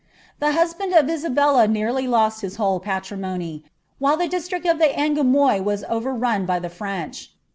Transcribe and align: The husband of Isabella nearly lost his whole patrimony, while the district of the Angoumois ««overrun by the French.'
The 0.39 0.53
husband 0.53 0.95
of 0.95 1.07
Isabella 1.07 1.67
nearly 1.67 2.07
lost 2.07 2.41
his 2.41 2.55
whole 2.55 2.79
patrimony, 2.79 3.63
while 3.99 4.17
the 4.17 4.27
district 4.27 4.65
of 4.65 4.79
the 4.79 4.85
Angoumois 4.87 5.63
««overrun 5.93 6.47
by 6.47 6.57
the 6.57 6.69
French.' 6.73 7.31